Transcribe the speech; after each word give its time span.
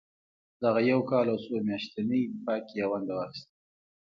دغه 0.63 0.81
یو 0.91 0.99
کال 1.09 1.25
او 1.33 1.37
څو 1.45 1.53
میاشتني 1.67 2.21
دفاع 2.33 2.59
کې 2.67 2.75
یې 2.79 2.85
ونډه 2.89 3.13
واخیسته. 3.15 3.53